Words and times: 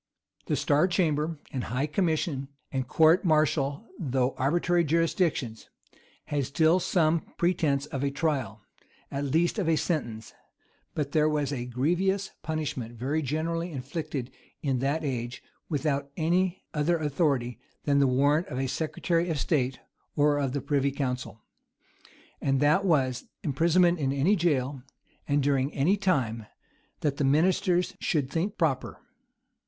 []The 0.47 0.55
star 0.55 0.87
chamber, 0.87 1.37
and 1.51 1.65
high 1.65 1.85
commission, 1.85 2.47
and 2.71 2.87
court 2.87 3.23
martial, 3.23 3.85
though 3.99 4.33
arbitrary 4.35 4.83
jurisdictions, 4.83 5.69
had 6.25 6.43
still 6.47 6.79
some 6.79 7.31
pretence 7.37 7.85
of 7.85 8.03
a 8.03 8.09
trial, 8.09 8.63
at 9.11 9.25
least 9.25 9.59
of 9.59 9.69
a 9.69 9.75
sentence; 9.75 10.33
but 10.95 11.11
there 11.11 11.29
was 11.29 11.53
a 11.53 11.65
grievous 11.67 12.31
punishment 12.41 12.97
very 12.97 13.21
generally 13.21 13.71
inflicted 13.71 14.31
in 14.63 14.79
that 14.79 15.03
age, 15.05 15.43
without 15.69 16.09
any 16.17 16.63
other 16.73 16.97
authority 16.97 17.59
than 17.83 17.99
the 17.99 18.07
warrant 18.07 18.47
of 18.47 18.57
a 18.57 18.65
secretary 18.65 19.29
of 19.29 19.39
state 19.39 19.81
or 20.15 20.39
of 20.39 20.53
the 20.53 20.61
privy 20.61 20.91
council;[] 20.91 21.43
and 22.41 22.59
that 22.59 22.85
was, 22.85 23.25
imprisonment 23.43 23.99
in 23.99 24.11
any 24.11 24.35
jail, 24.35 24.81
and 25.27 25.43
during 25.43 25.71
any 25.73 25.95
time, 25.95 26.47
that 27.01 27.17
the 27.17 27.23
ministers 27.23 27.93
should 27.99 28.31
think 28.31 28.57
proper. 28.57 28.99